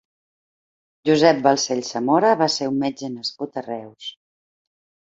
[1.09, 4.13] Josep Balsells Samora va ser un metge nascut a Reus.